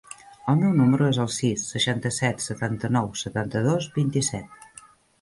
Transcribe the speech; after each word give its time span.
El 0.53 0.55
meu 0.61 0.71
número 0.79 1.09
es 1.09 1.19
el 1.25 1.29
sis, 1.35 1.67
seixanta-set, 1.77 2.43
setanta-nou, 2.49 3.13
setanta-dos, 3.25 3.93
vint-i-set. 4.03 4.63